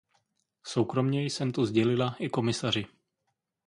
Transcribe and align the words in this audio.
Soukromě 0.63 1.23
jsem 1.25 1.51
to 1.51 1.65
sdělila 1.65 2.15
i 2.19 2.29
komisaři. 2.29 2.87